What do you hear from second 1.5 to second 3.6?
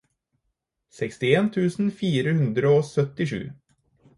tusen fire hundre og syttisju